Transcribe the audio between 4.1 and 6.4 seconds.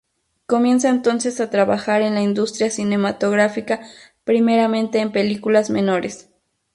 primeramente en películas menores.